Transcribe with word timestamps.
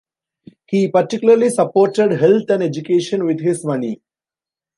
He 0.65 0.87
particularly 0.89 1.51
supported 1.51 2.13
health 2.19 2.49
and 2.49 2.63
education 2.63 3.23
with 3.27 3.39
his 3.39 3.63
money. 3.63 4.01